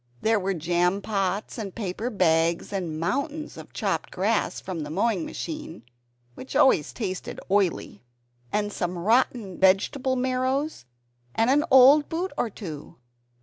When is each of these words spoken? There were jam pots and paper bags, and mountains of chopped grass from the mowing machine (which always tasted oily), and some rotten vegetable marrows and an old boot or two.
There 0.23 0.39
were 0.39 0.55
jam 0.55 0.99
pots 1.03 1.59
and 1.59 1.75
paper 1.75 2.09
bags, 2.09 2.73
and 2.73 2.99
mountains 2.99 3.55
of 3.55 3.71
chopped 3.71 4.09
grass 4.09 4.59
from 4.59 4.79
the 4.79 4.89
mowing 4.89 5.27
machine 5.27 5.83
(which 6.33 6.55
always 6.55 6.91
tasted 6.91 7.39
oily), 7.51 8.01
and 8.51 8.73
some 8.73 8.97
rotten 8.97 9.59
vegetable 9.59 10.15
marrows 10.15 10.85
and 11.35 11.51
an 11.51 11.63
old 11.69 12.09
boot 12.09 12.31
or 12.35 12.49
two. 12.49 12.95